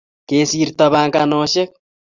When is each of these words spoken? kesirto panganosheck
kesirto 0.27 0.85
panganosheck 0.93 1.71